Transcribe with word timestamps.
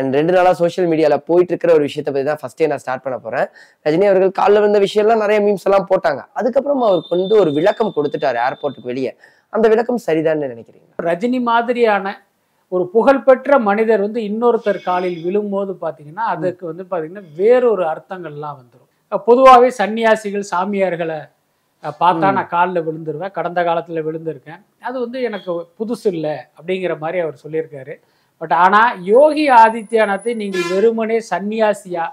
And 0.00 0.18
ரெண்டு 0.20 0.34
நாளா 0.36 0.52
social 0.60 0.88
மீடியால 0.92 1.18
போயிட்டு 1.30 1.52
இருக்கிற 1.54 1.72
ஒரு 1.78 1.84
விஷயத்தை 1.88 2.10
பத்தி 2.12 2.26
தான் 2.30 2.40
ஃபர்ஸ்டே 2.42 2.68
நான் 2.72 2.82
ஸ்டார்ட் 2.84 3.04
பண்ண 3.06 3.18
போறேன். 3.26 3.46
ரஜினி 3.86 4.06
அவர்கள் 4.10 4.38
காலில் 4.40 4.64
வந்த 4.66 4.80
விஷயம்லாம் 4.86 5.22
நிறைய 5.24 5.40
மீம்ஸ் 5.46 5.66
எல்லாம் 5.70 5.88
போட்டாங்க. 5.92 6.22
அதுக்கப்புறம் 6.40 6.82
அவருக்கு 6.88 7.14
வந்து 7.16 7.36
ஒரு 7.42 7.52
விளக்கம் 7.58 7.94
கொடுத்துட்டாரு 7.98 8.40
ஏர்போர்ட்டுக்கு 8.48 8.92
வெளியே. 8.92 9.12
அந்த 9.56 9.66
விளக்கம் 9.72 10.02
சரிதான்னு 10.08 10.52
நினைக்கிறீங்க 10.54 11.08
ரஜினி 11.10 11.40
மாதிரியான 11.50 12.12
ஒரு 12.72 12.84
புகழ்பெற்ற 12.94 13.58
மனிதர் 13.68 14.02
வந்து 14.06 14.20
இன்னொருத்தர் 14.28 14.78
காலில் 14.88 15.16
விழும்போது 15.24 15.72
பார்த்தீங்கன்னா 15.84 16.24
அதுக்கு 16.34 16.64
வந்து 16.70 16.84
பார்த்தீங்கன்னா 16.90 17.24
வேறொரு 17.38 17.84
அர்த்தங்கள்லாம் 17.92 18.58
வந்துடும் 18.60 19.24
பொதுவாகவே 19.28 19.68
சன்னியாசிகள் 19.78 20.44
சாமியார்களை 20.52 21.18
பார்த்தா. 22.02 22.28
நான் 22.36 22.50
காலில் 22.54 22.84
விழுந்துருவேன் 22.86 23.34
கடந்த 23.38 23.60
காலத்தில் 23.68 24.04
விழுந்திருக்கேன். 24.08 24.60
அது 24.88 24.96
வந்து 25.04 25.18
எனக்கு 25.28 25.50
புதுசு 25.78 26.08
இல்லை 26.14 26.34
அப்படிங்கிற 26.58 26.94
மாதிரி 27.02 27.18
அவர் 27.24 27.42
சொல்லியிருக்காரு. 27.44 27.94
பட் 28.40 28.54
ஆனால் 28.64 28.92
யோகி 29.04 29.44
ஆதித்யநாத்தை 29.62 30.34
நீங்கள் 30.34 30.68
வெறுமனே 30.72 31.18
சன்னியாசியா 31.30 32.04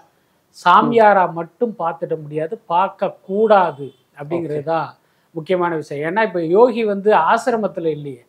சாமியாரா 0.58 1.24
மட்டும் 1.34 1.74
பார்த்துட 1.80 2.14
முடியாது 2.22 2.56
பார்க்க 2.66 3.16
கூடாது 3.28 3.88
அப்படிங்கிறது 4.20 4.64
தான் 4.64 4.90
முக்கியமான 5.36 5.72
விஷயம். 5.76 6.04
ஏன்னா 6.10 6.22
இப்போ 6.24 6.42
யோகி 6.58 6.84
வந்து 6.84 7.10
ஆசிரமத்தில் 7.32 7.90
இல்லையே. 7.98 8.22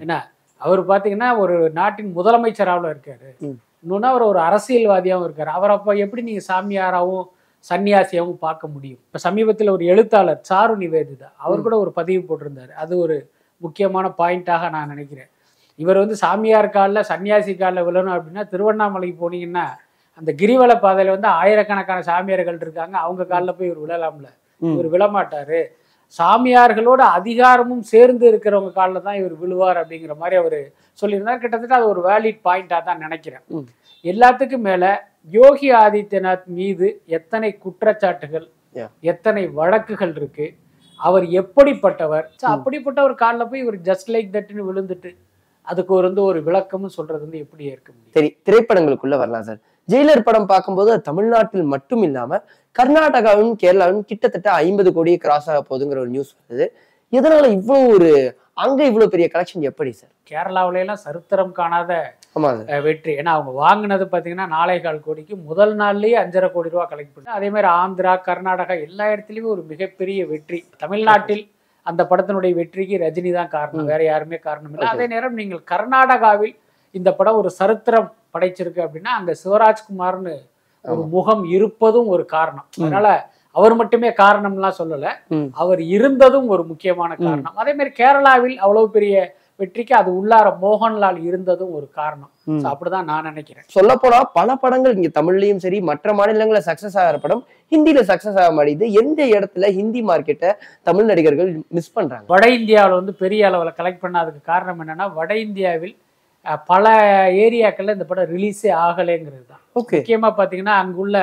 என்ன? 0.00 0.14
அவர் 0.60 0.80
பார்த்தீங்கன்னா 0.80 1.28
ஒரு 1.38 1.56
நாட்டின் 1.70 2.10
முதலமைச்சராகவும் 2.16 2.92
இருக்காரு. 2.94 3.28
ம். 3.40 3.58
இன்னொன்று 3.82 4.08
அவர் 4.08 4.22
ஒரு 4.22 4.40
அரசியல்வாதியாகவும் 4.40 5.26
இருக்காரு. 5.28 5.50
அவர் 5.50 5.70
அப்போ 5.70 5.92
எப்படி 5.96 6.22
நீங்கள் 6.22 6.48
சாமியாராகவும் 6.48 7.26
சன்னியாசியாகவும் 7.70 8.38
பார்க்க 8.38 8.64
முடியும்? 8.68 9.00
இப்போ 9.06 9.18
சமீபத்தில் 9.18 9.68
ஒரு 9.68 9.84
எழுத்தாளர் 9.84 10.40
சாரு 10.50 10.74
நிவேதிதா 10.76 11.28
அவர் 11.38 11.62
கூட 11.62 11.76
ஒரு 11.78 11.90
பதிவு 11.90 12.22
போட்டிருந்தார். 12.28 12.72
அது 12.74 12.92
ஒரு 12.98 13.16
முக்கியமான 13.60 14.06
பாயிண்டாக 14.18 14.70
நான் 14.70 14.88
நினைக்கிறேன். 14.88 15.30
இவர் 15.82 16.02
வந்து 16.02 16.16
சாமியார் 16.22 16.74
காலில் 16.76 17.08
சன்னியாசி 17.10 17.52
காலில் 17.56 17.86
விழணும் 17.86 18.14
அப்படின்னா 18.16 18.42
திருவண்ணாமலைக்கு 18.52 19.16
போனீங்கன்னா 19.22 19.66
அந்த 20.18 20.30
கிரிவல 20.40 20.72
பாதையில் 20.80 21.12
வந்து 21.14 21.28
ஆயிரக்கணக்கான 21.40 22.00
சாமியார்கள் 22.02 22.58
இருக்காங்க. 22.60 22.96
அவங்க 22.98 23.22
காலில் 23.24 23.56
போய் 23.58 23.68
இவர் 23.68 23.82
விழலாம்ல. 23.84 24.28
இவர் 24.62 24.88
விழமாட்டாரு. 24.94 25.60
சாமியார்களோட 26.18 27.02
அதிகாரமும் 27.18 27.84
சேர்ந்து 27.92 28.24
இருக்கிறவங்க 28.32 28.72
காலில் 28.72 29.02
தான் 29.02 29.18
இவர் 29.20 29.34
விழுவார் 29.42 29.76
அப்படிங்கிற 29.76 30.14
மாதிரி 30.16 30.36
அவர் 30.42 30.58
சொல்லியிருந்தார். 31.02 31.42
கிட்டத்தட்ட 31.42 31.74
அது 31.74 31.88
ஒரு 31.88 32.00
வேலிட் 32.08 32.40
பாயிண்டாக 32.48 32.82
தான் 32.88 33.02
நினைக்கிறேன். 33.04 33.44
எல்லாத்துக்கும் 34.04 34.66
மேல 34.68 34.84
யோகி 35.38 35.68
ஆதித்யநாத் 35.72 36.46
மீது 36.58 36.88
எத்தனை 37.18 37.50
குற்றச்சாட்டுகள். 37.64 38.46
எத்தனை 39.00 39.42
வழக்குகள் 39.60 40.14
இருக்கு 40.16 40.46
அவர் 41.00 41.26
எப்படிப்பட்டவர்? 41.40 42.26
So, 42.36 42.50
அப்படிப்பட்ட 42.56 43.02
ஒரு 43.02 43.14
காலில் 43.14 43.48
போய் 43.48 43.64
இவர் 43.64 43.78
ஜஸ்ட் 43.88 44.10
லைக் 44.14 44.34
தட்னு 44.36 44.68
விழுந்துட்டு 44.70 45.10
அதுக்கு 45.70 45.92
ஒரு 45.98 46.06
வந்து 46.08 46.22
ஒரு 46.30 46.38
விளக்கமும் 46.48 46.94
சொல்றது 46.96 47.22
வந்து 47.26 47.40
எப்படி 47.44 47.62
ஏற்க 47.72 47.88
முடியும்? 47.92 48.14
சரி 48.16 48.28
திரைப்படங்களுக்குள்ள 48.46 49.16
வரலாம் 49.22 49.46
சார். 49.48 49.60
ஜெயிலர் 49.88 50.26
படம் 50.28 50.50
பார்க்கும்போது 50.52 50.92
தமிழ்நாட்டில் 51.08 51.70
மட்டும் 51.74 52.02
இல்லாம 52.08 52.40
கர்நாடகாவும் 52.76 53.54
கேரளாவும் 53.62 54.04
கிட்டத்தட்ட 54.10 54.50
ஐம்பது 54.66 54.90
கோடியை 54.96 55.18
கிராஸ் 55.24 55.48
ஆக 55.52 55.60
போகுதுங்கிற 55.68 56.00
ஒரு 56.04 56.12
நியூஸ் 56.16 56.32
வருது. 56.38 56.66
இதனால 57.12 57.44
இவ்வளவு 57.58 57.92
ஒரு 57.96 58.10
அங்க 58.64 58.80
இவ்வளவு 58.88 59.12
பெரிய 59.12 59.26
கலெக்ஷன் 59.34 59.68
எப்படி 59.68 59.90
சார்? 59.98 60.12
கேரளாவுல 60.30 60.80
எல்லாம் 60.84 61.04
சரித்திரம் 61.04 61.52
காணாத 61.58 61.92
வெற்றி. 62.86 63.12
ஏன்னா 63.20 63.32
அவங்க 63.36 63.52
வாங்கினது 63.62 64.04
பார்த்தீங்கன்னா 64.10 64.46
நாலே 64.56 64.76
கால் 64.84 65.04
கோடிக்கு 65.06 65.34
முதல் 65.48 65.72
நாள்லயே 65.80 66.16
அஞ்சரை 66.22 66.48
கோடி 66.56 66.72
ரூபா 66.74 66.84
கலெக்ட் 66.90 67.14
பண்ணி 67.14 67.36
அதே 67.38 67.48
மாதிரி 67.54 67.68
ஆந்திரா 67.80 68.12
கர்நாடகா 68.28 68.74
எல்லா 68.86 69.06
இடத்துலயுமே 69.14 69.50
ஒரு 69.54 69.64
மிகப்பெரிய 69.72 70.26
வெற்றி. 70.32 70.60
தமிழ்நாட்டில் 70.84 71.42
அந்த 71.86 72.02
படத்தினுடைய 72.10 72.52
வெற்றிக்கு 72.60 72.96
ரஜினி 73.04 73.32
தான் 73.38 73.52
காரணம். 73.56 73.90
வேற 73.92 74.00
யாருமே 74.10 74.38
காரணம் 74.48 74.72
இல்லை. 74.72 74.88
அதே 74.92 75.06
நேரம் 75.14 75.38
நீங்கள் 75.40 75.62
கர்நாடகாவில் 75.72 76.54
இந்த 76.98 77.10
படம் 77.18 77.40
ஒரு 77.40 77.50
சரித்திரம் 77.60 78.08
படைச்சிருக்கு 78.34 78.80
அப்படின்னா 78.86 79.12
அங்க 79.18 79.32
சிவராஜ்குமார்னு 79.42 80.34
ஒரு 80.84 81.02
முகம் 81.14 81.44
இருப்பதும் 81.56 82.08
ஒரு 82.14 82.24
காரணம். 82.36 82.66
அதனால 82.82 83.08
அவர் 83.56 83.74
மட்டுமே 83.80 84.08
காரணம்லாம் 84.22 84.78
சொல்லல. 84.80 85.06
அவர் 85.62 85.80
இருந்ததும் 85.94 86.48
ஒரு 86.54 86.62
முக்கியமான 86.70 87.10
காரணம். 87.24 87.56
அதே 87.62 87.72
மாதிரி 87.78 87.92
கேரளாவில் 88.00 88.56
அவ்வளவு 88.64 88.88
பெரிய 88.96 89.14
வெற்றிக்கு 89.60 89.94
அது 90.00 90.10
உள்ளார 90.18 90.48
மோகன்லால் 90.64 91.18
இருந்ததும் 91.28 91.72
ஒரு 91.78 91.86
காரணம். 91.98 92.30
அப்படிதான் 92.70 93.08
நான் 93.10 93.26
நினைக்கிறேன். 93.30 93.66
சொல்ல 93.76 93.94
போனா 94.02 94.18
பல 94.38 94.56
படங்கள் 94.62 94.94
இங்க 94.98 95.10
தமிழ்லயும் 95.18 95.62
சரி 95.64 95.78
மற்ற 95.90 96.14
மாநிலங்கள்ல 96.20 96.62
சக்சஸ் 96.68 96.98
ஆகிற 97.02 97.18
படம் 97.24 97.42
ஹிந்தில 97.72 98.02
சக்சஸ் 98.10 98.38
ஆக 98.42 98.50
மாட்டேங்குது. 98.58 98.86
எந்த 99.02 99.20
இடத்துல 99.36 99.68
ஹிந்தி 99.78 100.02
மார்க்கெட்டை 100.10 100.50
தமிழ் 100.88 101.10
நடிகர்கள் 101.10 101.50
மிஸ் 101.78 101.94
பண்றாங்க? 101.98 102.26
வட 102.34 102.46
இந்தியாவில் 102.58 102.98
வந்து 103.00 103.14
பெரிய 103.24 103.48
அளவில் 103.50 103.76
கலெக்ட் 103.80 104.04
பண்ணாததுக்கு 104.06 104.50
காரணம் 104.52 104.80
என்னன்னா 104.84 105.08
வட 105.20 105.32
இந்தியாவில் 105.46 105.96
பல 106.72 106.84
ஏரியாக்கள்ல 107.44 107.94
இந்த 107.96 108.08
படம் 108.10 108.30
ரிலீஸே 108.34 108.70
ஆகலைங்கிறது 108.86 109.46
தான் 109.52 109.62
முக்கியமா 109.78 110.28
பாத்தீங்கன்னா 110.38 110.76
அங்குள்ள 110.82 111.16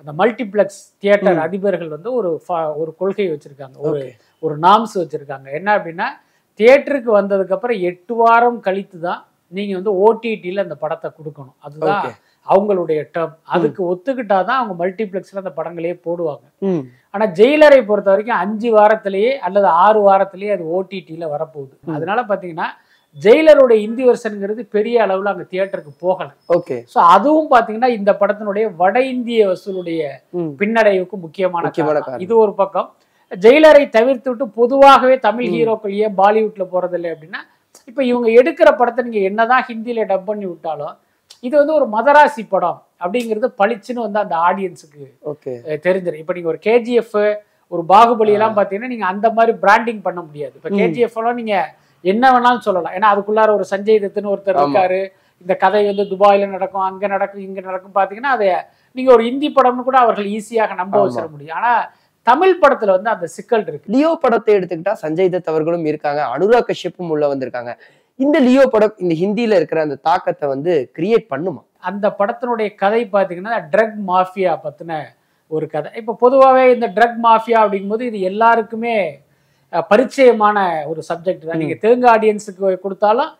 அந்த 0.00 0.12
மல்டிப்ளெக்ஸ் 0.20 0.78
தியேட்டர் 1.02 1.40
அதிபர்கள் 1.46 1.90
வந்து 1.94 2.10
ஒரு 2.18 2.30
ஒரு 2.82 2.90
கொள்கை 3.00 3.26
வச்சிருக்காங்க. 3.32 3.76
ஒரு 3.88 4.00
ஒரு 4.42 4.54
நாம்ஸ் 4.64 4.94
வச்சிருக்காங்க. 5.00 5.46
என்ன 5.58 5.68
அப்படின்னா 5.78 6.08
தியேட்டருக்கு 6.60 7.10
வந்ததுக்கு 7.10 7.52
அப்புறம் 7.52 7.78
எட்டு 7.80 8.14
வாரம் 8.14 8.60
கழித்து 8.60 8.98
தான் 9.00 9.20
நீங்க 9.52 9.72
வந்து 9.74 9.92
ஓடிடியில் 10.04 10.58
அந்த 10.58 10.74
படத்தை 10.74 11.10
கொடுக்கணும். 11.10 11.54
அதுதான். 11.60 12.04
அவங்களுடைய 12.48 13.00
டேர்ம் 13.14 13.34
அதுக்கு 13.54 13.82
ஒத்துக்கிட்டாதான் 13.90 14.60
அவங்க 14.60 14.74
மல்டிப்ளெக்ஸ்ல 14.84 15.42
அந்த 15.42 15.52
படங்களே 15.58 15.92
போடுவாங்க. 16.06 16.44
ம். 16.62 16.80
ஆனா 17.14 17.26
ஜெயிலரை 17.38 17.86
பொறுத்த 17.86 18.10
வரைக்கும் 18.10 18.36
அஞ்சு 18.36 18.70
வாரத்திலேயே 18.70 19.38
அல்லது 19.38 19.66
ஆறு 19.84 20.00
வாரத்திலேயே 20.00 20.52
அது 20.52 20.64
ஓடிடியில் 20.76 21.32
வரப்போகுது. 21.34 21.74
அதனால 21.94 22.22
பாத்தீங்கன்னா 22.22 22.68
ஜெயிலருடைய 23.18 23.78
இந்தி 23.80 24.04
வருஷனுங்கிறது 24.04 24.62
பெரிய 24.70 25.06
அளவுல 25.06 25.32
அங்க 25.32 25.46
தியேட்டருக்கு 25.50 25.92
போகல. 26.00 26.28
ஓகே. 26.48 26.76
ஸோ 26.94 26.98
அதுவும் 27.14 27.50
பாத்தீங்கன்னா 27.50 27.90
இந்த 27.98 28.12
படத்தினுடைய 28.12 28.74
வட 28.76 29.00
இந்திய 29.04 29.48
வசூலுடைய 29.48 30.02
பின்னடைவுக்கு 30.60 31.16
முக்கியமான. 31.16 31.64
இது 32.18 32.36
ஒரு 32.36 32.54
பக்கம். 32.54 32.88
ஜெயிலரை 33.32 33.84
தவிர்த்து 33.90 34.30
விட்டு 34.30 34.46
பொதுவாகவே 34.56 35.16
தமிழ் 35.18 35.48
ஹீரோக்கள் 35.54 35.94
ஏன் 35.98 36.16
பாலிவுட்ல 36.16 36.64
போறதில்லை 36.72 37.10
அப்படின்னா 37.12 37.40
இப்ப 37.88 38.04
இவங்க 38.04 38.28
எடுக்கிற 38.40 38.76
படத்தை 38.76 39.04
நீங்க 39.04 39.18
என்னதான் 39.28 39.64
ஹிந்தியில 39.68 40.04
டப் 40.06 40.24
பண்ணி 40.24 40.46
விட்டாலும் 40.46 40.94
இது 41.42 41.54
வந்து 41.56 41.74
ஒரு 41.74 41.86
மதராசி 41.92 42.48
படம் 42.48 42.78
அப்படிங்கிறது 43.00 43.48
பளிச்சுன்னு 43.58 44.04
வந்து 44.04 44.18
அந்த 44.18 44.34
ஆடியன்ஸுக்கு 44.48 45.04
தெரிஞ்சிடும் 45.82 46.20
இப்ப 46.20 46.32
நீங்க 46.32 46.48
ஒரு 46.48 46.60
கேஜிஎஃப் 46.62 47.16
ஒரு 47.72 47.82
பாகுபலி 47.88 48.32
எல்லாம் 48.32 48.56
பாத்தீங்கன்னா 48.56 48.86
நீங்க 48.86 49.06
அந்த 49.06 49.30
மாதிரி 49.30 49.52
பிராண்டிங் 49.58 50.02
பண்ண 50.02 50.20
முடியாது. 50.20 50.54
இப்ப. 50.56 50.70
கேஜிஎஃப் 50.78 51.16
எல்லாம் 51.16 51.34
நீங்க 51.34 51.54
என்ன 52.04 52.24
வேணாலும் 52.32 52.58
சொல்லலாம். 52.58 52.94
ஏன்னா 52.94 53.08
அதுக்குள்ளார 53.12 53.50
ஒரு 53.50 53.64
சஞ்சய் 53.70 54.02
தத்துன்னு 54.02 54.32
ஒருத்தர். 54.32 54.58
இருக்காரு. 54.60 55.00
இந்த 55.44 55.54
கதை 55.54 55.80
வந்து 55.86 56.04
துபாயில 56.10 56.48
நடக்கும் 56.48 56.82
அங்க 56.82 57.06
நடக்கும் 57.06 57.42
இங்க 57.42 57.60
நடக்கும் 57.60 57.94
பாத்தீங்கன்னா 57.94 58.32
அதை 58.36 58.48
நீங்க 58.96 59.10
ஒரு 59.12 59.24
இந்தி 59.26 59.48
படம்னு 59.50 59.82
கூட 59.82 59.98
அவர்கள் 59.98 60.28
ஈஸியாக 60.32 60.74
நம்ப. 60.74 60.94
வச்சிட 61.04 61.26
முடியும். 61.30 61.56
ஆனா 61.56 61.72
தமிழ் 62.28 62.60
படத்துல 62.62 62.94
வந்து 62.96 63.10
அந்த 63.14 63.26
சிக்கல் 63.36 63.64
இருக்கு. 63.70 63.92
லியோ 63.94 64.10
படத்தை 64.24 64.52
எடுத்துக்கிட்டா 64.58 64.94
சஞ்சய் 65.02 65.32
தத் 65.34 65.50
அவர்களும் 65.52 65.86
இருக்காங்க 65.90 66.20
அனுராக் 66.34 66.68
கஷ்யப்பும் 66.70 67.10
உள்ள 67.14 67.24
வந்திருக்காங்க. 67.32 67.72
இந்த 68.24 68.36
லியோ 68.46 68.64
படம் 68.74 68.96
இந்த 69.04 69.14
ஹிந்தில 69.22 69.56
இருக்கிற 69.60 69.80
அந்த 69.86 69.96
தாக்கத்தை 70.08 70.46
வந்து 70.54 70.72
கிரியேட் 70.96 71.26
பண்ணுமா? 71.32 71.62
அந்த 71.90 72.06
படத்தினுடைய 72.20 72.68
கதை 72.82 73.02
பார்த்தீங்கன்னா 73.14 73.56
ட்ரக் 73.72 73.98
மாஃபியா 74.10 74.52
பத்தின 74.64 75.00
ஒரு 75.50 75.66
கதை. 75.74 75.88
இப்போ 76.00 76.12
பொதுவாகவே 76.24 76.64
இந்த 76.74 76.86
ட்ரக் 76.96 77.18
மாஃபியா 77.26 77.58
அப்படிங்கும்போது 77.64 78.04
இது 78.10 78.18
எல்லாருக்குமே 78.30 78.96
பரிச்சயமான 79.92 80.58
ஒரு 80.90 81.00
சப்ஜெக்ட் 81.08 81.46
தான். 81.48 81.60
நீங்க 81.62 81.76
தெலுங்கு 81.84 82.08
ஆடியன்ஸுக்கு 82.14 82.70
கொடுத்தாலும் 82.84 83.30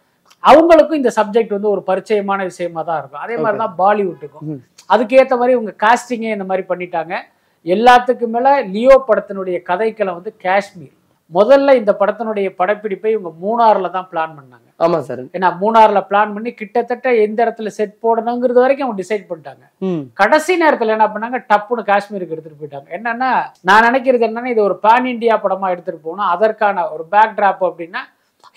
அவங்களுக்கும் 0.50 1.00
இந்த 1.00 1.10
சப்ஜெக்ட் 1.18 1.54
வந்து 1.56 1.70
ஒரு 1.74 1.82
பரிச்சயமான 1.90 2.40
விஷயமா 2.50 2.82
தான் 2.88 2.98
இருக்கும். 3.00 3.22
அதே 3.24 3.36
மாதிரி 3.42 3.58
தான் 3.62 3.76
பாலிவுட்டுக்கும். 3.82 4.58
அதுக்கேற்ற 4.94 5.34
மாதிரி 5.40 5.54
இவங்க 5.56 5.74
காஸ்டிங்கே 5.84 6.32
இந்த 6.36 6.46
மாதிரி 6.50 6.64
பண்ணிட்டாங்க. 6.70 7.14
எல்லாத்துக்கும் 7.66 8.34
மேல 8.36 8.48
லியோ 8.74 8.96
படத்தினுடைய 9.08 9.56
கதைக்களம் 9.70 10.18
வந்து 10.18 10.32
காஷ்மீர். 10.44 10.94
முதல்ல 11.32 11.74
இந்த 11.80 11.92
படத்தினுடைய 12.00 12.48
படப்பிடிப்பை 12.60 13.10
இவங்க 13.12 13.30
மூணாறுல 13.44 13.90
தான் 13.94 14.08
பிளான் 14.10 14.34
பண்ணாங்க. 14.38 14.66
ஆமா 14.84 14.98
சார். 15.06 15.22
ஏன்னா 15.36 15.48
மூணாறுல 15.60 16.00
பிளான் 16.08 16.32
பண்ணி 16.34 16.50
கிட்டத்தட்ட 16.60 17.08
எந்த 17.24 17.38
இடத்துல 17.44 17.70
செட் 17.76 17.94
போடணுங்கிறது 18.04 18.62
வரைக்கும் 18.62 18.86
அவங்க 18.86 19.00
டிசைட் 19.02 19.28
பண்ணிட்டாங்க. 19.28 19.62
கடைசி 20.20 20.54
நேரத்துல 20.62 20.94
என்ன 20.96 21.06
பண்ணாங்க? 21.14 21.38
டப்புன்னு 21.50 21.84
காஷ்மீருக்கு 21.90 22.34
எடுத்துட்டு 22.36 22.60
போயிட்டாங்க. 22.62 22.88
என்னன்னா 22.98 23.30
நான் 23.70 23.86
நினைக்கிறது 23.88 24.26
என்னன்னா 24.28 24.52
இது 24.54 24.62
ஒரு 24.68 24.76
பேன் 24.86 25.08
இந்தியா 25.14 25.36
படமா 25.44 25.70
எடுத்துட்டு 25.74 26.04
போகணும். 26.06 26.30
அதற்கான 26.34 26.84
ஒரு 26.96 27.06
பேக் 27.14 27.36
டிராப் 27.38 27.64
அப்படின்னா 27.70 28.02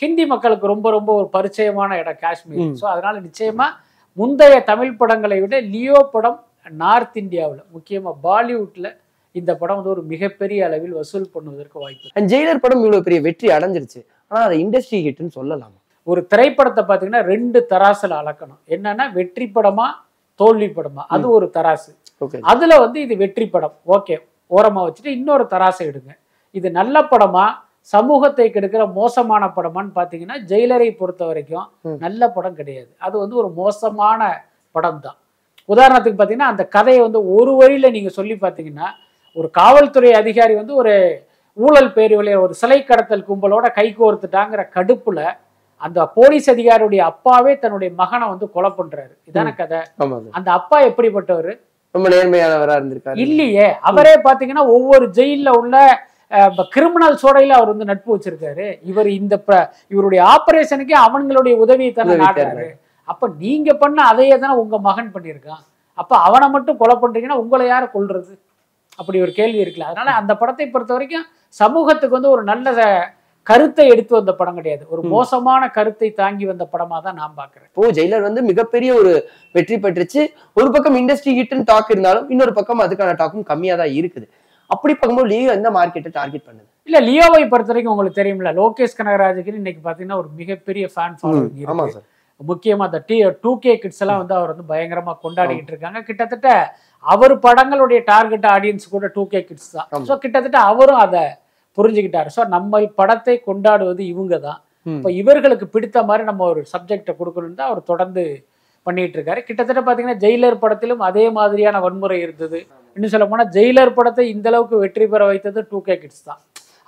ஹிந்தி 0.04 0.26
மக்களுக்கு 0.34 0.74
ரொம்ப 0.74 0.88
ரொம்ப 0.98 1.10
ஒரு 1.20 1.28
பரிச்சயமான 1.38 1.98
இடம் 2.02 2.22
காஷ்மீர். 2.26 2.74
ஸோ 2.82 2.88
அதனால 2.94 3.16
நிச்சயமா 3.28 3.70
முந்தைய 4.18 4.58
தமிழ் 4.72 4.98
படங்களை 5.00 5.38
விட 5.44 5.56
லியோ 5.74 6.02
படம் 6.16 6.38
நார்த் 6.72 7.18
இந்தியாவுல 7.24 7.62
முக்கியமா 7.76 8.14
பாலிவுட்ல 8.28 8.88
இந்த 9.36 9.52
படம் 9.58 9.76
வந்து 9.76 9.94
ஒரு 9.94 10.02
மிகப்பெரிய 10.02 10.66
அளவில் 10.66 10.94
வசூல் 11.00 11.32
பண்ணுவதற்கு 11.34 11.78
வாய்ப்பு. 11.84 12.12
அண்ட் 12.18 12.30
ஜெயிலர் 12.34 12.62
படம் 12.64 12.84
இவ்வளவு 12.84 13.06
பெரிய 13.08 13.22
வெற்றி 13.22 13.48
அடைஞ்சிருச்சு. 13.48 14.02
ஆனா 14.28 14.42
அதை 14.48 14.58
இண்டஸ்ட்ரி 14.66 15.00
ஹிட்னு 15.08 15.36
சொல்லலாமா? 15.40 15.80
ஒரு 16.04 16.28
திரைப்படத்தை 16.28 16.84
பார்த்தீங்கன்னா 16.84 17.24
ரெண்டு 17.24 17.66
தராசுல 17.70 18.16
அளக்கணும். 18.22 18.60
என்னன்னா 18.76 19.14
வெற்றி 19.14 19.46
படமா 19.56 19.88
தோல்வி 20.36 20.68
படமா? 20.68 21.04
அது 21.16 21.30
ஒரு 21.30 21.52
தராசு. 21.58 21.92
ஓகே. 22.24 22.40
அதுல 22.42 22.80
வந்து 22.80 23.02
இது 23.02 23.18
வெற்றி 23.18 23.46
படம். 23.50 23.76
ஓகே 23.96 24.18
ஓரமா 24.52 24.82
வச்சுட்டு 24.88 25.12
இன்னொரு 25.20 25.46
தராசை 25.54 25.84
எடுங்க. 25.92 26.12
இது 26.52 26.72
நல்ல 26.72 27.02
படமா 27.02 27.46
சமூகத்தை 27.94 28.46
கெடுக்கிற 28.50 28.94
மோசமான 28.94 29.52
படமான்னு 29.56 29.92
பார்த்தீங்கன்னா 29.98 30.38
ஜெயிலரை 30.52 30.90
பொறுத்த 30.98 31.26
வரைக்கும். 31.26 31.68
நல்ல 32.06 32.30
படம் 32.30 32.56
கிடையாது. 32.56 32.92
அது 32.98 33.16
வந்து 33.20 33.36
ஒரு 33.36 33.50
மோசமான 33.50 34.22
படம் 34.72 35.00
தான் 35.00 35.18
உதாரணத்துக்கு 35.70 36.20
பார்த்தீங்கன்னா 36.20 36.52
அந்த 36.54 36.66
கதையை 36.66 37.02
வந்து 37.02 37.34
ஒரு 37.34 37.52
வரியில 37.52 37.92
நீங்க 37.92 38.10
சொல்லி 38.10 38.34
பார்த்தீங்கன்னா 38.34 38.88
ஒரு 39.34 39.52
காவல்துறை 39.52 40.14
அதிகாரி 40.14 40.56
வந்து 40.56 40.76
ஒரு 40.76 41.24
ஊழல் 41.54 41.94
பேரில் 41.94 42.36
ஒரு 42.36 42.54
சிலை 42.54 42.84
கடத்தல் 42.84 43.26
கும்பலோட 43.30 43.74
கை 43.74 43.96
கோர்த்துட்டாங்கிற 44.00 44.64
கடுப்புல 44.76 45.32
அந்த 45.78 46.06
போலீஸ் 46.06 46.52
அதிகாரியுடைய 46.52 46.98
அப்பாவே 46.98 47.60
தன்னுடைய 47.60 47.94
மகனை 47.98 48.28
வந்து 48.28 48.52
கொலை 48.52 48.72
பண்றாரு. 48.78 49.14
இதான 49.30 49.56
கதை. 49.56 49.80
அந்த 50.32 50.52
அப்பா 50.52 50.82
எப்படிப்பட்டவர்? 50.82 51.60
ரொம்ப 51.92 52.10
நேர்மையானவரா 52.10 52.76
இருந்திருக்காரு. 52.80 53.18
இல்லையே. 53.18 53.76
அவரே 53.82 54.14
பாத்தீங்கன்னா 54.24 54.68
ஒவ்வொரு 54.68 55.08
ஜெயில்ல 55.08 55.50
உள்ள 55.50 56.08
கிரிமினல் 56.76 57.18
சோடையில 57.24 57.48
அவர் 57.48 57.68
வந்து 57.68 57.86
நட்பு 57.86 58.18
வச்சிருக்காரு. 58.18 58.78
இவர் 58.84 59.08
இந்த 59.08 59.44
இவருடைய 59.88 60.24
ஆபரேஷனுக்கே 60.24 60.98
அவங்களுடைய 61.08 61.56
உதவியை 61.56 61.94
தானே 61.94 62.14
நாடுறாரு. 62.14 62.68
அப்ப 63.12 63.28
நீங்க 63.44 63.70
பண்ண 63.84 64.00
அதையே 64.12 64.36
தானே 64.44 64.56
உங்க 64.64 64.78
மகன் 64.88 65.14
பண்ணியிருக்கான். 65.16 65.64
அப்ப 66.02 66.14
அவனை 66.28 66.48
மட்டும் 66.56 66.80
கொலை 66.82 66.96
பண்றீங்கன்னா 67.02 67.42
உங்களை 67.44 67.66
யாரை 67.74 67.88
கொல்றது? 67.96 68.34
அப்படி 69.00 69.18
ஒரு 69.26 69.32
கேள்வி 69.40 69.62
இருக்குல்ல. 69.64 69.90
அதனால 69.92 70.10
அந்த 70.22 70.32
படத்தை 70.42 70.66
பொறுத்த 70.74 70.92
வரைக்கும் 70.96 71.28
சமூகத்துக்கு 71.62 72.18
வந்து 72.18 72.34
ஒரு 72.36 72.44
நல்ல 72.50 72.80
கருத்தை 73.50 73.84
எடுத்து 73.94 74.14
வந்த 74.18 74.32
படம் 74.38 74.58
கிடையாது. 74.60 74.84
ஒரு. 74.92 75.02
மோசமான 75.14 75.64
கருத்தை 75.76 76.08
தாங்கி 76.22 76.46
வந்த 76.52 76.64
படமா 76.72 76.98
தான் 77.08 77.18
நான் 77.22 77.36
பாக்குறேன் 77.40 77.68
இப்போ 77.70 77.90
ஜெயிலர் 77.98 78.26
வந்து 78.28 78.42
மிகப்பெரிய 78.48 78.92
ஒரு 79.00 79.12
வெற்றி 79.56 79.76
பெற்றுச்சு. 79.84 80.22
ஒரு 80.60 80.70
பக்கம் 80.76 80.98
இண்டஸ்ட்ரி 81.02 81.34
ஹிட்னு 81.40 81.68
டாக் 81.72 81.92
இருந்தாலும் 81.96 82.30
இன்னொரு 82.36 82.54
பக்கம் 82.60 82.82
அதுக்கான 82.86 83.14
டாக்கும் 83.22 83.46
கம்மியா 83.52 83.76
தான் 83.82 83.94
இருக்குது. 84.00 84.28
அப்படி 84.70 84.94
பார்க்கும்போது 84.94 85.30
லியோ 85.34 85.52
எந்த 85.58 85.70
மார்க்கெட்டை 85.78 86.12
டார்கெட் 86.18 86.48
பண்ணுது? 86.48 86.68
இல்ல 86.90 86.98
லியோவை 87.10 87.44
பொறுத்த 87.54 87.72
வரைக்கும் 87.74 87.94
உங்களுக்கு 87.94 88.20
தெரியும்ல. 88.22 88.52
லோகேஷ் 88.62 88.98
கனகராஜுக்கு 89.00 89.60
இன்னைக்கு 89.62 89.84
பாத்தீங்கன்னா 89.88 90.20
ஒரு 90.24 90.30
மிகப்பெரிய 90.42 90.88
ஃபேன் 90.96 91.18
ஃபாலோவிங் 91.20 91.70
ஆமா 91.74 91.86
சார். 91.96 92.08
முக்கியமா 92.42 92.84
அந்த 92.90 93.00
டி 93.10 93.18
டூ 93.44 93.52
கே 93.64 93.74
கிட்ஸ் 93.84 94.02
எல்லாம் 94.04 94.22
வந்து 94.22 94.36
அவர் 94.38 94.52
வந்து 94.54 94.68
பயங்கரமா 94.72 95.14
கொண்டாடிக்கிட்டு 95.26 95.72
இருக்காங்க. 95.74 96.00
கிட்டத்தட்ட 96.10 96.50
அவர் 97.04 97.34
படங்களுடைய 97.46 98.00
டார்கெட் 98.12 98.48
ஆடியன்ஸ் 98.56 98.94
கூட 98.94 99.08
டூ 99.18 99.24
கே 99.34 99.42
கிட்ஸ் 99.50 99.72
தான். 99.78 99.88
ஸோ 100.10 100.16
கிட்டத்தட்ட 100.24 100.60
அவரும் 100.72 101.02
அதை 101.06 101.24
புரிஞ்சுக்கிட்டாரு. 101.78 102.30
ஸோ 102.38 102.42
நம்ம 102.56 102.82
படத்தை 103.00 103.36
கொண்டாடுவது 103.50 104.04
இவங்க 104.14 104.36
தான். 104.48 104.60
இப்போ 104.96 105.10
இவர்களுக்கு 105.22 105.66
பிடித்த 105.76 106.04
மாதிரி 106.10 106.24
நம்ம 106.32 106.44
ஒரு 106.52 106.62
சப்ஜெக்டை 106.74 107.14
கொடுக்கணும்னு 107.20 107.60
தான் 107.62 107.70
அவர் 107.72 107.90
தொடர்ந்து 107.92 108.24
பண்ணிட்டு 108.88 109.18
இருக்காரு. 109.18 109.40
கிட்டத்தட்ட 109.48 109.82
பார்த்தீங்கன்னா 109.86 110.22
ஜெயிலர் 110.24 110.62
படத்திலும் 110.64 111.02
அதே 111.08 111.24
மாதிரியான 111.38 111.80
வன்முறை 111.86 112.18
இருந்தது. 112.26 112.60
இன்னும் 112.96 113.14
சொல்ல 113.14 113.26
போனால் 113.32 113.50
ஜெயிலர் 113.56 113.96
படத்தை 113.98 114.26
இந்த 114.34 114.48
அளவுக்கு 114.52 114.76
வெற்றி 114.84 115.06
பெற 115.14 115.22
வைத்தது 115.32 115.62
டூ 115.72 115.80
கே 115.88 115.96
கிட்ஸ் 116.04 116.26
தான். 116.30 116.42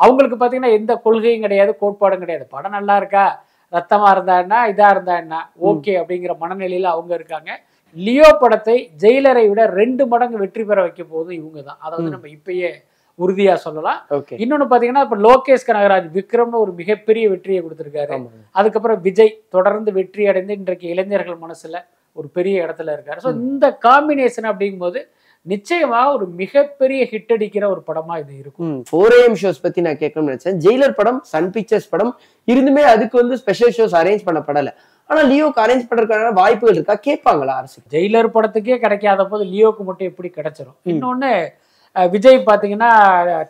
அவங்களுக்கு 0.05 0.37
பார்த்தீங்கன்னா 0.37 0.77
எந்த 0.79 0.93
கொள்கையும் 1.05 1.45
கிடையாது 1.45 1.71
கோட்பாடும் 1.81 2.23
கிடையாது. 2.23 2.45
படம் 2.55 2.75
நல்லா 2.77 2.95
இருக்கா? 3.01 3.25
ரத்தமா 3.73 4.09
இருந்தா 4.15 4.35
என்ன 4.43 4.59
இதா 4.71 4.89
இருந்தா 4.95 5.15
என்ன? 5.23 5.35
ஓகே 5.69 5.93
அப்படிங்கிற 6.01 6.33
மனநிலையில 6.43 6.91
அவங்க 6.95 7.11
இருக்காங்க. 7.19 7.49
லியோ 7.97 8.29
படத்தை 8.41 8.77
ஜெயிலரை 9.03 9.43
விட 9.49 9.61
ரெண்டு 9.79 10.03
மடங்கு 10.11 10.37
வெற்றி 10.43 10.63
பெற 10.69 10.77
வைக்க 10.85 11.01
போகுது 11.03 11.31
இவங்க 11.41 11.59
தான். 11.69 11.79
அதை 11.85 11.93
வந்து. 11.97 12.13
நம்ம 12.15 12.29
இப்பயே 12.37 12.69
உறுதியா 13.19 13.53
சொல்லலாம். 13.65 13.99
ஓகே. 14.17 14.35
இன்னொன்னு 14.43 14.65
பாத்தீங்கன்னா 14.71 15.03
இப்ப 15.05 15.17
லோகேஷ் 15.27 15.67
கனகராஜ் 15.69 16.09
விக்ரம்னு 16.17 16.63
ஒரு 16.63 16.71
மிகப்பெரிய 16.81 17.25
வெற்றியை 17.33 17.61
கொடுத்திருக்காரு. 17.61 18.17
அதுக்கப்புறம் 18.59 18.99
விஜய் 19.07 19.31
தொடர்ந்து 19.55 19.91
வெற்றி 19.99 20.25
அடைந்து 20.31 20.57
இன்றைக்கு 20.59 20.87
இளைஞர்கள் 20.93 21.39
மனசுல 21.45 21.79
ஒரு 22.15 22.27
பெரிய 22.37 22.65
இடத்துல 22.65 22.93
இருக்காரு. 22.95 23.19
ஸோ 23.25 23.31
இந்த 23.45 23.65
காம்பினேஷன் 23.87 24.49
அப்படிங்கும்போது 24.51 24.99
நிச்சயமா 25.51 25.99
ஒரு 26.15 26.25
மிகப்பெரிய 26.41 27.01
ஹிட் 27.11 27.33
அடிக்கிற 27.35 27.63
ஒரு 27.73 27.81
படமா 27.89 28.15
இது 28.23 28.33
இருக்கும். 28.41 28.73
ஃபோர் 28.89 29.13
ஏஎம் 29.19 29.37
ஷோஸ் 29.41 29.61
பத்தி 29.65 29.79
நான் 29.85 29.99
கேட்கணும்னு 30.01 30.31
நினைச்சேன். 30.31 30.57
ஜெயிலர் 30.65 30.95
படம் 30.99 31.19
சன் 31.31 31.49
பிக்சர்ஸ் 31.55 31.89
படம் 31.93 32.11
இருந்துமே 32.53 32.83
அதுக்கு 32.93 33.15
வந்து 33.21 33.37
ஸ்பெஷல் 33.43 33.75
ஷோஸ் 33.77 33.95
அரேஞ்ச் 34.01 34.25
பண்ணப்படல. 34.27 34.73
ஆனா 35.09 35.21
லியோக்கு 35.31 35.63
அரேஞ்ச் 35.65 35.87
பண்றதுக்கான 35.89 36.33
வாய்ப்புகள் 36.41 36.77
இருக்கா? 36.77 36.95
கேட்பாங்களா 37.07 37.55
அரசு? 37.61 37.79
ஜெயிலர் 37.95 38.33
படத்துக்கே 38.35 38.77
கிடைக்காத 38.85 39.25
போது 39.31 39.43
லியோக்கு 39.53 39.83
மட்டும் 39.89 40.09
எப்படி 40.11 40.31
கிடைச்சிரும். 40.37 40.77
இன்னொன்னு 40.93 41.31
விஜய் 41.95 42.39
பாத்தீங்கன்னா 42.49 42.91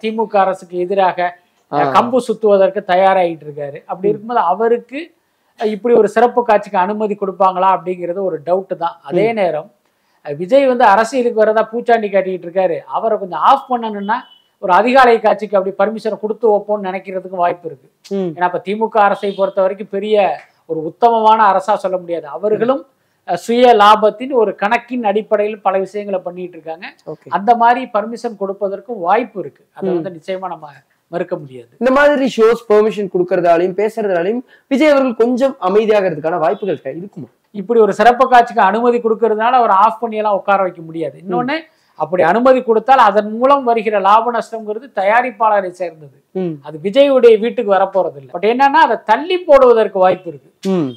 திமுக 0.01 0.35
அரசுக்கு 0.45 0.75
எதிராக. 0.85 1.29
கம்பு 1.95 2.19
சுத்துவதற்கு 2.27 2.81
தயாராகிட்டு 2.91 3.45
இருக்காரு. 3.47 3.77
அப்படி 3.91 4.09
இருக்கும்போது 4.11 4.43
அவருக்கு 4.51 4.99
இப்படி 5.59 5.93
ஒரு 6.01 6.09
சிறப்பு 6.15 6.41
காட்சிக்கு 6.49 6.77
அனுமதி 6.83 7.15
கொடுப்பாங்களா 7.21 7.69
அப்படிங்கிறது 7.75 8.19
ஒரு 8.29 8.37
டவுட் 8.47 8.73
தான். 8.83 8.95
அதே 9.09 9.25
நேரம் 9.39 9.67
விஜய் 10.35 10.67
வந்து 10.67 10.83
அரசியலுக்கு 10.83 11.43
வரதா 11.43 11.63
பூச்சாண்டி 11.71 12.09
காட்டிக்கிட்டு 12.11 12.47
இருக்காரு. 12.47 12.77
அவரை 12.85 13.17
கொஞ்சம் 13.17 13.39
ஆஃப் 13.39 13.71
பண்ணணும்னா 13.71 14.17
ஒரு 14.59 14.73
அதிகாலை 14.73 15.19
காட்சிக்கு 15.19 15.57
அப்படி 15.57 15.75
பர்மிஷனை 15.81 16.19
கொடுத்து 16.19 16.49
வைப்போம்னு 16.49 16.87
நினைக்கிறதுக்கு 16.87 17.41
வாய்ப்பு 17.43 17.67
இருக்கு. 17.69 17.89
ஏன்னா 18.37 18.43
இப்ப 18.43 18.61
திமுக 18.65 18.97
அரசை 18.97 19.31
பொறுத்த 19.31 19.61
வரைக்கும் 19.61 19.89
பெரிய 19.89 20.39
ஒரு 20.65 20.83
உத்தமமான 20.83 21.51
அரசா 21.51 21.73
சொல்ல 21.73 21.97
முடியாது. 21.97 22.27
அவர்களும் 22.27 22.85
சுய 23.27 23.75
லாபத்தின் 23.75 24.31
ஒரு 24.31 24.55
கணக்கின் 24.55 25.03
அடிப்படையில் 25.03 25.61
பல 25.61 25.77
விஷயங்களை 25.77 26.19
பண்ணிட்டு 26.19 26.57
இருக்காங்க. 26.57 26.93
அந்த 27.29 27.55
மாதிரி 27.55 27.89
பர்மிஷன் 27.93 28.37
கொடுப்பதற்கும் 28.39 28.99
வாய்ப்பு 28.99 29.39
இருக்கு. 29.39 29.65
அதை. 29.73 29.93
வந்து 29.93 30.19
நிச்சயமா 30.19 30.47
நம்ம 30.47 30.67
மறுக்க 31.07 31.35
முடியாது. 31.35 31.69
இந்த 31.79 31.91
மாதிரி 31.91 32.25
ஷோஸ் 32.37 32.63
பெர்மிஷன் 32.69 33.09
கொடுக்கறதாலையும் 33.13 33.75
பேசுறதாலையும் 33.75 34.41
விஜய் 34.67 34.87
அவர்கள் 34.87 35.15
கொஞ்சம் 35.15 35.57
அமைதியாகிறதுக்கான 35.61 36.39
வாய்ப்புகள் 36.39 36.73
இருக்கா? 36.73 36.89
இருக்குமா? 36.89 37.27
இப்படி 37.61 37.79
ஒரு 37.85 37.93
சிறப்பு 37.99 38.25
காட்சிக்கு 38.27 38.63
அனுமதி 38.69 38.99
கொடுக்கறதுனால 39.05 39.57
அவர் 39.61 39.73
ஆஃப் 39.85 39.99
பண்ணி 40.03 40.21
எல்லாம் 40.21 40.37
உட்கார 40.39 40.61
வைக்க 40.67 40.81
முடியாது. 40.89 41.17
இன்னொன்னு 41.23 41.57
அப்படி 41.99 42.23
அனுமதி 42.29 42.59
கொடுத்தால் 42.63 43.01
அதன் 43.09 43.29
மூலம் 43.37 43.63
வருகிற 43.69 43.99
லாப 44.07 44.31
நஷ்டம்ங்கிறது 44.35 44.87
தயாரிப்பாளரை 44.99 45.71
சேர்ந்தது. 45.79 46.17
அது 46.67 46.75
விஜயுடைய 46.83 47.35
வீட்டுக்கு 47.43 47.71
வரப்போறது 47.75 48.17
இல்லை 48.19 48.31
பட் 48.33 48.45
என்னன்னா 48.51 48.81
அதை 48.87 48.97
தள்ளி 49.11 49.37
போடுவதற்கு 49.47 49.97
வாய்ப்பு 50.03 50.29
இருக்கு. 50.31 50.49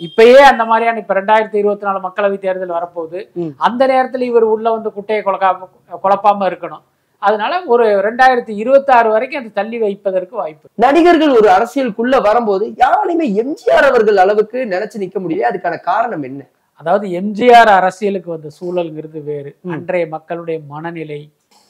இப்பயே 0.07 0.41
அந்த 0.51 0.65
மாதிரியான 0.71 1.01
இப்ப 1.03 1.15
ரெண்டாயிரத்தி 1.21 1.59
இருபத்தி 1.63 1.87
நாலு 1.89 2.01
மக்களவை 2.07 2.39
தேர்தல் 2.45 2.77
வரப்போகுது. 2.79 3.21
அந்த 3.69 3.83
நேரத்துல 3.93 4.29
இவர் 4.31 4.47
உள்ள 4.55 4.67
வந்து 4.77 4.91
குட்டையை 4.99 5.23
குழக்காம 5.29 5.69
குழப்பாம 6.05 6.49
இருக்கணும். 6.51 6.85
அதனால 7.23 7.53
ஒரு 7.73 7.85
ரெண்டாயிரத்தி 8.07 8.53
இருபத்தி 8.63 8.93
ஆறு 8.99 9.09
வரைக்கும் 9.15 9.41
அது 9.41 9.51
தள்ளி 9.59 9.79
வைப்பதற்கு 9.85 10.35
வாய்ப்பு. 10.41 10.67
நடிகர்கள் 10.85 11.33
ஒரு 11.41 11.49
அரசியலுக்குள்ள 11.57 12.17
வரும்போது 12.29 12.67
யாராலையுமே 12.83 13.27
எம்ஜிஆர் 13.43 13.89
அவர்கள் 13.91 14.23
அளவுக்கு 14.25 14.59
நினைச்சு 14.75 15.03
நிக்க 15.03 15.19
முடியல 15.25 15.51
அதுக்கான 15.51 15.79
காரணம் 15.91 16.25
என்ன? 16.29 16.43
அதாவது 16.81 17.07
எம்ஜிஆர் 17.21 17.71
அரசியலுக்கு 17.79 18.31
வந்த 18.35 18.51
சூழல்ங்கிறது 18.59 19.21
வேறு. 19.31 19.51
அன்றைய 19.77 20.07
மக்களுடைய 20.17 20.59
மனநிலை 20.73 21.21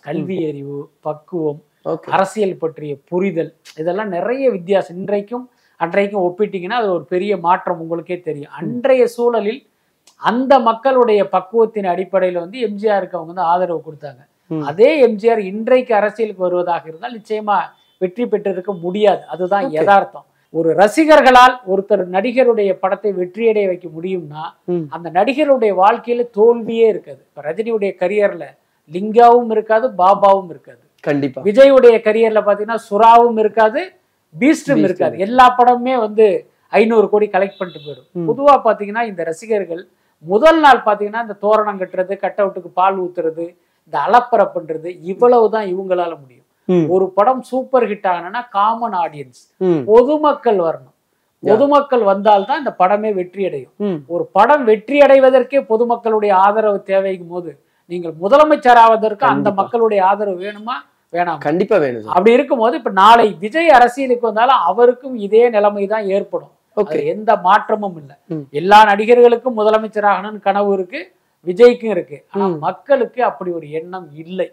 கல்வி 0.07 0.39
அறிவு 0.51 0.79
பக்குவம் 1.07 1.61
அரசியல் 2.17 2.61
பற்றிய 2.63 2.93
புரிதல் 3.11 3.51
இதெல்லாம் 3.81 4.15
நிறைய 4.17 4.45
வித்தியாசம். 4.57 4.99
இன்றைக்கும் 5.03 5.45
அன்றைக்கும் 5.81 6.25
ஒப்பிட்டீங்கன்னா 6.27 6.79
அது 6.83 6.91
ஒரு 6.97 7.05
பெரிய 7.15 7.33
மாற்றம் 7.47 7.81
உங்களுக்கே 7.83 8.17
தெரியும். 8.29 8.55
அன்றைய 8.61 9.03
சூழலில் 9.17 9.61
அந்த 10.23 10.53
மக்களுடைய 10.71 11.21
பக்குவத்தின் 11.35 11.89
அடிப்படையில் 11.93 12.43
வந்து 12.45 12.59
எம்ஜிஆருக்கு 12.67 13.17
அவங்க 13.19 13.33
வந்து 13.33 13.49
ஆதரவு 13.53 13.81
கொடுத்தாங்க. 13.87 14.21
அதே 14.71 14.91
எம்ஜிஆர் 15.07 15.39
இன்றைக்கு 15.39 15.95
அரசியலுக்கு 15.95 16.43
வருவதாக 16.43 16.89
இருந்தால் 16.89 17.17
நிச்சயமா 17.19 17.59
வெற்றி 17.99 18.27
பெற்றிருக்க 18.27 18.73
முடியாது. 18.73 19.23
அதுதான். 19.27 19.71
யதார்த்தம். 19.71 20.27
ஒரு 20.55 20.71
ரசிகர்களால் 20.75 21.55
ஒருத்தர் 21.73 22.03
நடிகருடைய 22.15 22.71
படத்தை 22.73 23.13
வெற்றியடைய 23.13 23.67
வைக்க 23.67 23.89
முடியும்னா. 23.97 24.45
அந்த 24.91 25.11
நடிகருடைய 25.11 25.73
வாழ்க்கையில 25.83 26.31
தோல்வியே 26.31 26.87
இருக்காது. 26.89 27.21
இப்ப 27.29 27.43
ரஜினியுடைய 27.43 27.93
கரியர்ல 28.03 28.45
லிங்காவும் 28.91 29.51
இருக்காது 29.51 29.89
பாபாவும் 29.89 30.51
இருக்காது. 30.51 30.83
கண்டிப்பா. 31.01 31.43
விஜயுடைய 31.43 31.97
கரியர்ல 32.09 32.41
பாத்தீங்கன்னா 32.49 32.81
சுறாவும் 32.91 33.39
இருக்காது 33.39 33.81
பீஸ்டும் 34.35 34.85
இருக்காது. 34.87 35.19
எல்லா 35.19 35.57
படமுமே 35.59 35.99
வந்து 36.01 36.27
ஐநூறு 36.73 37.09
கோடி 37.09 37.27
கலெக்ட் 37.27 37.59
பண்ணிட்டு 37.59 37.81
போயிடும். 37.87 38.27
பொதுவா 38.29 38.55
பாத்தீங்கன்னா 38.67 39.03
இந்த 39.07 39.23
ரசிகர்கள் 39.25 39.83
முதல் 40.25 40.61
நாள் 40.61 40.87
பாத்தீங்கன்னா 40.87 41.23
இந்த 41.23 41.37
தோரணம் 41.41 41.81
கட்டுறது 41.81 42.17
கட் 42.17 42.41
அவுட்டுக்கு 42.43 42.71
பால் 42.75 42.99
ஊத்துறது 42.99 43.47
இந்த 43.91 43.99
அலப்பறை 44.07 44.45
பண்றது 44.55 44.89
இவ்வளவுதான் 45.13 45.67
இவங்களால 45.73 46.13
முடியும். 46.21 46.47
ஒரு 46.95 47.07
படம் 47.17 47.41
சூப்பர் 47.49 47.87
ஹிட் 47.91 48.07
ஆகணும்னா 48.11 48.43
காமன் 48.57 48.95
ஆடியன்ஸ். 49.03 49.41
பொதுமக்கள் 49.89 50.61
வரணும். 50.67 50.95
பொதுமக்கள் 51.43 52.05
வந்தால்தான் 52.11 52.61
இந்த 52.63 52.73
படமே 52.83 53.11
வெற்றி 53.19 53.43
அடையும். 53.49 53.73
ஒரு 54.15 54.25
படம் 54.37 54.65
வெற்றி 54.71 54.97
அடைவதற்கே 55.07 55.61
பொதுமக்களுடைய 55.73 56.33
ஆதரவு 56.45 56.79
தேவைக்கும் 56.93 57.33
போது 57.35 57.51
நீங்கள் 57.91 58.15
முதலமைச்சர் 58.23 58.81
ஆவதற்கு 58.85 59.27
அந்த. 59.33 59.49
மக்களுடைய 59.61 60.01
ஆதரவு 60.11 60.39
வேணுமா 60.47 60.77
வேணாமா 61.13 61.41
கண்டிப்பா 61.49 61.77
வேணும் 61.85 62.15
அப்படி 62.17 62.37
இருக்கும்போது 62.39 62.75
இப்ப 62.81 62.91
நாளை 63.03 63.29
விஜய் 63.45 63.77
அரசியலுக்கு 63.79 64.31
வந்தாலும் 64.31 64.61
அவருக்கும் 64.71 65.17
இதே 65.27 65.45
நிலைமை 65.57 65.87
தான் 65.95 66.05
ஏற்படும் 66.17 66.55
எந்த 67.15 67.31
மாற்றமும் 67.47 67.97
இல்லை. 68.01 68.17
எல்லா 68.61 68.79
நடிகர்களுக்கும் 68.91 69.59
முதலமைச்சர் 69.61 70.11
ஆகணும்னு 70.13 70.47
கனவு 70.49 70.71
இருக்கு 70.77 71.01
விஜய்க்கும் 71.47 71.93
இருக்கு 71.97 72.19
ஆனா. 72.33 72.47
மக்களுக்கு 72.67 73.21
அப்படி 73.31 73.51
ஒரு 73.59 73.67
எண்ணம் 73.79 74.09
இல்லை. 74.25 74.49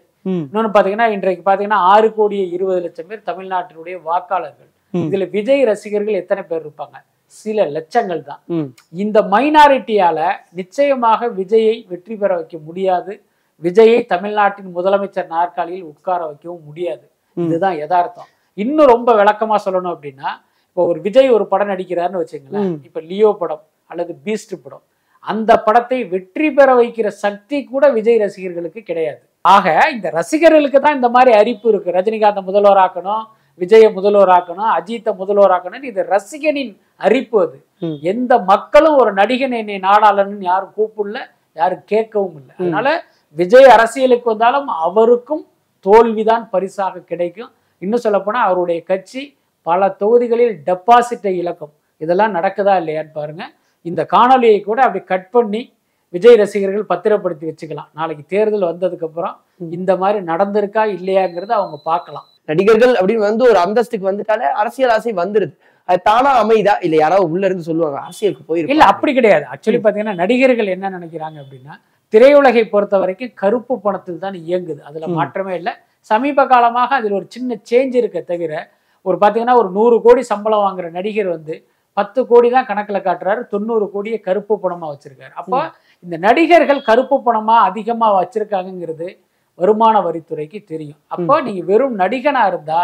இன்னொன்னு 0.46 0.70
பாத்தீங்கன்னா 0.76 1.08
இன்றைக்கு 1.16 1.42
பாத்தீங்கன்னா 1.48 1.80
ஆறு 1.92 2.08
கோடியே 2.16 2.44
இருபது 2.56 2.80
லட்சம் 2.86 3.08
பேர் 3.10 3.28
தமிழ்நாட்டினுடைய 3.30 3.96
வாக்காளர்கள். 4.08 4.70
இதுல 5.06 5.24
விஜய் 5.36 5.62
ரசிகர்கள் 5.70 6.20
எத்தனை 6.22 6.42
பேர் 6.50 6.62
இருப்பாங்க 6.64 6.96
சில 7.34 7.64
லட்சங்கள் 7.76 8.20
தான். 8.28 8.40
இந்த 9.04 9.18
மைனாரிட்டியால 9.32 10.18
நிச்சயமாக 10.60 11.28
விஜயை 11.40 11.74
வெற்றி 11.92 12.14
பெற 12.22 12.30
வைக்க 12.38 12.56
முடியாது 12.68 13.12
விஜயை 13.62 13.98
தமிழ்நாட்டின் 14.12 14.70
முதலமைச்சர் 14.76 15.32
நாற்காலியில் 15.36 15.88
உட்கார 15.92 16.20
வைக்கவும் 16.30 16.66
முடியாது. 16.68 17.04
இதுதான் 17.36 17.76
யதார்த்தம் 17.82 18.28
இன்னும் 18.58 18.92
ரொம்ப 18.94 19.10
விளக்கமா 19.20 19.56
சொல்லணும் 19.64 19.94
அப்படின்னா 19.94 20.28
இப்போ 20.68 20.82
ஒரு 20.90 20.98
விஜய் 21.06 21.34
ஒரு 21.36 21.44
படம் 21.52 21.70
நடிக்கிறாருன்னு 21.72 22.22
வச்சுங்களேன். 22.22 22.66
இப்ப 22.88 23.00
லியோ 23.10 23.30
படம் 23.40 23.62
அல்லது 23.90 24.12
பீஸ்ட் 24.24 24.54
படம் 24.64 24.84
அந்த 25.24 25.50
படத்தை 25.66 25.98
வெற்றி 26.12 26.48
பெற 26.56 26.68
வைக்கிற 26.80 27.08
சக்தி 27.24 27.58
கூட 27.72 27.84
விஜய் 27.96 28.22
ரசிகர்களுக்கு 28.24 28.82
கிடையாது. 28.90 29.20
ஆக 29.54 29.66
இந்த 29.94 30.08
ரசிகர்களுக்கு 30.18 30.78
தான் 30.84 30.98
இந்த 30.98 31.08
மாதிரி 31.16 31.32
அரிப்பு 31.40 31.66
இருக்கு. 31.72 31.96
ரஜினிகாந்தை 31.98 32.42
முதல்வராக்கணும் 32.50 33.24
விஜயை 33.60 33.88
முதல்வராக்கணும் 33.96 34.70
அஜித்தை 34.78 35.12
முதல்வராக்கணும் 35.20 35.86
இது 35.90 36.00
ரசிகனின் 36.14 36.72
அரிப்பு 37.06 37.38
அது. 37.44 37.58
எந்த 38.12 38.32
மக்களும் 38.50 38.96
ஒரு 39.02 39.10
நடிகன் 39.20 39.56
என்னை 39.60 39.78
நாடாளன்னு 39.88 40.48
யாரும் 40.50 40.74
கூப்பிடல 40.78 41.18
யாரும் 41.60 41.84
கேட்கவும் 41.92 42.36
இல்லை. 42.40 42.52
அதனால 42.60 42.88
விஜய் 43.36 43.68
அரசியலுக்கு 43.76 44.28
வந்தாலும் 44.32 44.68
அவருக்கும் 44.86 45.44
தோல்விதான் 45.86 46.44
பரிசாக 46.54 47.02
கிடைக்கும். 47.10 47.50
இன்னும் 47.82 48.04
சொல்லப்போனா 48.04 48.40
அவருடைய 48.48 48.78
கட்சி 48.90 49.22
பல 49.66 49.88
தொகுதிகளில் 50.02 50.54
டெபாசிட்டை 50.68 51.32
இழக்கும். 51.42 51.72
இதெல்லாம் 52.04 52.36
நடக்குதா 52.38 52.74
இல்லையான்னு 52.80 53.12
பாருங்க. 53.20 53.44
இந்த 53.84 54.02
காணொலியை 54.12 54.60
கூட 54.62 54.78
அப்படி 54.82 55.04
கட் 55.04 55.30
பண்ணி 55.30 55.60
விஜய் 56.14 56.36
ரசிகர்கள் 56.36 56.86
பத்திரப்படுத்தி 56.86 57.46
வச்சுக்கலாம். 57.46 57.88
நாளைக்கு 57.92 58.24
தேர்தல் 58.26 58.70
வந்ததுக்கு 58.70 59.04
அப்புறம் 59.04 59.34
ம். 59.60 59.70
இந்த 59.72 59.96
மாதிரி 59.96 60.18
நடந்திருக்கா 60.24 60.82
இல்லையாங்கிறத 60.96 61.52
அவங்க 61.52 61.76
பார்க்கலாம். 61.84 62.26
நடிகர்கள் 62.48 62.94
அப்படின்னு 62.94 63.26
வந்து 63.26 63.44
ஒரு 63.44 63.58
அந்தஸ்துக்கு 63.58 64.10
வந்துட்டாலே 64.10 64.46
அரசியல் 64.54 64.90
ஆசை 64.90 65.12
வந்துருது. 65.14 65.54
அது 65.88 66.00
தானா 66.02 66.30
அமைதா? 66.42 66.74
இல்ல 66.82 66.96
யாராவது 66.96 67.30
உள்ள 67.30 67.46
இருந்து 67.46 67.62
சொல்லுவாங்க 67.62 67.98
அரசியலுக்கு 67.98 68.42
இல்ல 68.42 68.48
போயிருக்கு 68.50 68.88
அப்படி 68.92 69.12
கிடையாது. 69.14 69.44
ஆக்சுவலி 69.52 69.80
பாத்தீங்கன்னா 69.84 70.14
நடிகர்கள் 70.14 70.66
என்ன 70.66 70.90
நினைக்கிறாங்க 70.90 71.38
அப்படின்னா 71.44 71.74
திரையுலகை 72.12 72.64
பொறுத்த 72.68 72.98
வரைக்கும் 72.98 73.32
கருப்பு 73.34 73.74
பணத்தில் 73.80 74.18
தான் 74.18 74.36
இயங்குது. 74.42 74.80
அதுல. 74.82 75.08
மாற்றமே 75.16 75.54
இல்லை. 75.54 75.72
சமீப 76.10 76.44
காலமாக 76.46 76.90
அதில் 76.94 77.12
ஒரு 77.12 77.26
சின்ன 77.28 77.58
சேஞ்ச் 77.70 77.96
இருக்க 77.96 78.18
தவிர 78.22 78.52
ஒரு 79.06 79.18
பாத்தீங்கன்னா 79.20 79.56
ஒரு 79.56 79.70
நூறு 79.70 79.96
கோடி 80.02 80.22
சம்பளம் 80.22 80.64
வாங்குற 80.66 80.86
நடிகர் 80.90 81.28
வந்து 81.28 81.54
பத்து 81.98 82.20
கோடி 82.28 82.48
தான் 82.50 82.68
கணக்குல 82.68 82.98
காட்டுறாரு 83.02 83.40
தொண்ணூறு 83.52 83.86
கோடியை 83.92 84.18
கருப்பு 84.22 84.54
பணமா 84.62 84.86
வச்சிருக்காரு 84.90 85.32
அப்போ 85.40 85.60
இந்த 86.04 86.16
நடிகர்கள் 86.24 86.86
கருப்பு 86.88 87.16
பணமா 87.22 87.56
அதிகமா 87.68 88.08
வச்சிருக்காங்கங்கிறது 88.16 89.08
வருமான 89.58 89.94
வரித்துறைக்கு 90.04 90.58
தெரியும் 90.70 90.98
அப்போ 91.14 91.36
நீங்க 91.46 91.62
வெறும் 91.70 91.96
நடிகனா 92.02 92.42
இருந்தா 92.50 92.80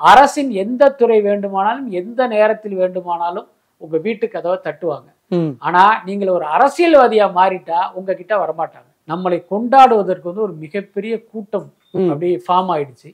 அரசின் 0.00 0.50
எந்த 0.62 0.88
துறை 0.98 1.18
வேண்டுமானாலும் 1.26 1.86
எந்த 2.00 2.20
நேரத்தில் 2.32 2.74
வேண்டுமானாலும் 2.80 3.46
உங்க 3.80 3.96
வீட்டு 4.04 4.26
கதவை 4.28 4.56
தட்டுவாங்க 4.60 5.08
ம். 5.30 5.52
ஆனா 5.66 5.84
நீங்கள் 6.06 6.34
ஒரு 6.34 6.46
அரசியல்வாதியா 6.56 7.26
மாறிட்டா 7.36 7.78
உங்ககிட்ட 7.96 8.34
வரமாட்டாங்க 8.42 8.88
நம்மளை 9.08 9.38
கொண்டாடுவதற்கு 9.50 10.28
வந்து 10.28 10.44
ஒரு 10.44 10.54
மிகப்பெரிய 10.62 11.14
கூட்டம் 11.30 11.66
ம். 11.94 12.08
அப்படி 12.10 12.28
ஃபார்ம் 12.44 12.70
ஆயிடுச்சு. 12.74 13.08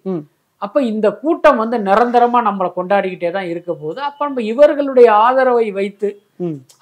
அப்ப 0.64 0.82
இந்த 0.90 1.06
கூட்டம் 1.22 1.60
வந்து 1.62 1.76
நிரந்தரமா 1.88 2.40
நம்மளை 2.48 2.68
கொண்டாடிக்கிட்டே 2.78 3.30
தான் 3.36 3.48
இருக்க 3.52 3.70
போகுது. 3.72 4.00
அப்ப 4.08 4.26
நம்ம 4.28 4.42
இவர்களுடைய 4.52 5.08
ஆதரவை 5.26 5.68
வைத்து. 5.78 6.08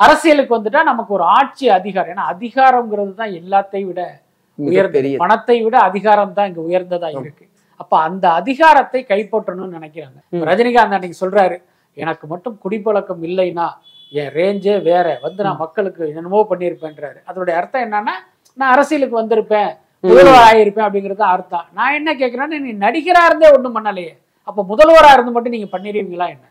அரசியலுக்கு 0.04 0.56
வந்துட்டா 0.56 0.82
நமக்கு 0.90 1.12
ஒரு 1.18 1.25
ஆட்சி 1.38 1.66
அதிகாரம். 1.78 2.12
ஏன்னா 2.14 2.26
அதிகாரம்ங்கிறது 2.34 3.14
தான் 3.22 3.37
எல்லாத்தை 3.40 3.82
விட 3.88 4.00
உயர்ந்தது 4.58 4.72
மிகப்பெரிய 4.72 5.22
பணத்தை 5.22 5.56
விட 5.66 5.76
அதிகாரம் 5.90 6.37
தான் 6.38 6.49
இங்க 6.50 6.60
உயர்ந்ததா 6.68 7.10
இருக்கு. 7.20 7.44
அப்ப 7.82 7.94
அந்த 8.08 8.26
அதிகாரத்தை 8.40 9.00
கைப்பற்றணும்னு 9.10 9.76
நினைக்கிறாங்க. 9.78 10.18
ரஜினிகாந்த் 10.50 10.96
அன்னைக்கு 10.96 11.22
சொல்றாரு 11.25 11.56
எனக்கு 11.96 12.25
மட்டும் 12.32 12.56
குடிப்பழக்கம் 12.64 13.22
இல்லைன்னா 13.28 13.68
என் 14.12 14.32
ரேஞ்சே 14.38 14.75
வேற. 14.90 15.06
வந்து 15.26 15.40
நான் 15.46 15.62
மக்களுக்கு 15.64 16.02
என்னமோ 16.18 16.40
பண்ணியிருப்பேன்றாரு. 16.50 17.18
அதோட 17.30 17.50
அர்த்தம் 17.60 17.84
என்னன்னா 17.87 18.14
நான் 18.58 18.72
அரசியலுக்கு 18.75 19.16
வந்திருப்பேன். 19.20 19.70
முதல்வர் 20.04 20.71
அப்படிங்கிறது 20.87 21.25
அர்த்தம். 21.35 21.66
நான் 21.78 21.97
என்ன 21.99 22.11
கேட்கிறேன்னா 22.21 22.59
நீ 22.66 22.73
நடிகரா 22.85 23.23
இருந்தே 23.28 23.49
ஒண்ணும் 23.57 23.76
பண்ணலையே. 23.76 24.12
அப்ப 24.49 24.61
முதல்வரா 24.71 25.11
இருந்து 25.16 25.33
மட்டும் 25.35 25.54
நீங்க 25.57 25.69
பண்ணிடுவீங்களா 25.75 26.26
என்ன? 26.35 26.47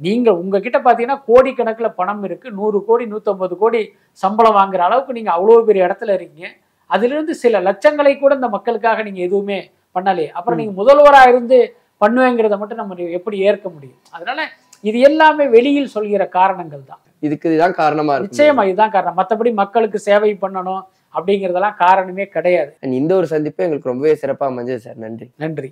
நீங்க 0.00 0.28
உங்ககிட்ட 0.40 0.78
பாத்தீங்கன்னா 0.86 1.18
கோடிக்கணக்குல 1.28 1.88
பணம் 2.00 2.22
இருக்கு. 2.28 2.48
நூறு 2.58 2.78
கோடி 2.88 3.04
நூத்தம்பது 3.12 3.54
கோடி 3.62 3.80
சம்பளம் 4.22 4.56
வாங்குற 4.58 4.82
அளவுக்கு 4.88 5.16
நீங்க 5.18 5.30
அவ்வளவு 5.36 5.66
பெரிய 5.68 5.86
இடத்துல 5.88 6.14
இருக்கீங்க. 6.18 6.48
அதிலிருந்து 6.90 7.34
சில 7.42 7.58
லட்சங்களை 7.66 8.12
கூட 8.18 8.32
இந்த 8.38 8.48
மக்களுக்காக 8.56 9.02
நீங்க 9.08 9.20
எதுவுமே 9.28 9.58
பண்ணலையே. 9.96 10.30
அப்புறம் 10.38 10.60
நீங்க 10.60 10.74
முதல்வரா 10.80 11.22
இருந்து 11.32 11.58
பண்ணுவேங்கிறத 12.02 12.56
மட்டும் 12.60 12.80
நம்ம 12.82 13.10
எப்படி 13.18 13.36
ஏற்க 13.48 13.66
முடியும்? 13.74 14.00
அதனால 14.16 14.40
இது 14.88 14.98
எல்லாமே 15.08 15.44
வெளியில் 15.56 15.92
சொல்கிற 15.96 16.24
காரணங்கள் 16.38 16.88
தான் 16.90 17.02
இதுக்கு 17.26 17.48
இதுதான் 17.50 17.78
காரணமா 17.82 18.14
நிச்சயமா 18.26 18.62
இதுதான் 18.68 18.94
காரணம். 18.94 19.18
மத்தபடி 19.20 19.50
மக்களுக்கு 19.62 19.98
சேவை 20.08 20.30
பண்ணணும். 20.44 20.82
அப்படிங்கிறதெல்லாம் 21.14 21.76
காரணமே 21.76 22.26
கிடையாது. 22.26 22.76
இந்த 22.82 23.14
ஒரு 23.14 23.26
சந்திப்பு 23.26 23.64
எங்களுக்கு 23.64 23.88
ரொம்பவே 23.88 24.14
சிறப்பா 24.14 24.52
அமைஞ்சது 24.52 24.76
சார் 24.76 24.96
நன்றி. 24.96 25.30
நன்றி. 25.36 25.70